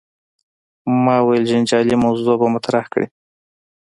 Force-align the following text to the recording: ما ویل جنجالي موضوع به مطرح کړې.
ما 1.03 1.15
ویل 1.25 1.43
جنجالي 1.51 1.95
موضوع 2.05 2.33
به 2.41 2.47
مطرح 2.55 2.85
کړې. 2.93 3.07